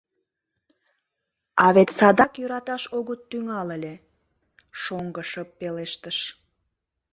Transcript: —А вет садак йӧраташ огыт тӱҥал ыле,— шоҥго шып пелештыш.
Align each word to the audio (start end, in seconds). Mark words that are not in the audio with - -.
—А 1.65 1.65
вет 1.75 1.89
садак 1.97 2.31
йӧраташ 2.39 2.83
огыт 2.97 3.21
тӱҥал 3.29 3.67
ыле,— 3.77 3.93
шоҥго 4.81 5.21
шып 5.31 5.49
пелештыш. 5.59 6.17